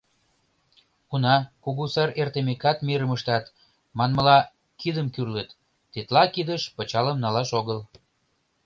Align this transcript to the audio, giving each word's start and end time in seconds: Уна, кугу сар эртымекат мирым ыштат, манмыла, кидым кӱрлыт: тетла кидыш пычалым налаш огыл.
Уна, 1.13 1.35
кугу 1.63 1.85
сар 1.93 2.09
эртымекат 2.21 2.77
мирым 2.87 3.11
ыштат, 3.17 3.45
манмыла, 3.97 4.39
кидым 4.79 5.07
кӱрлыт: 5.15 5.49
тетла 5.91 6.23
кидыш 6.35 6.61
пычалым 6.75 7.17
налаш 7.23 7.49
огыл. 7.59 7.79